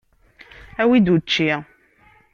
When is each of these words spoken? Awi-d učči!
Awi-d 0.81 1.07
učči! 1.13 1.51